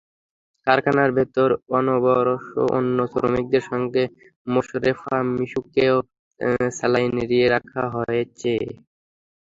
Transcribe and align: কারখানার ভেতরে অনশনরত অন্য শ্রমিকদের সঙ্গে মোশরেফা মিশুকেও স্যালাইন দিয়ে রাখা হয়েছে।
কারখানার 0.67 1.09
ভেতরে 1.17 1.55
অনশনরত 1.77 2.43
অন্য 2.71 2.97
শ্রমিকদের 3.11 3.63
সঙ্গে 3.71 4.03
মোশরেফা 4.47 5.15
মিশুকেও 5.31 5.95
স্যালাইন 6.77 7.13
দিয়ে 7.29 7.47
রাখা 7.55 7.83
হয়েছে। 7.95 8.53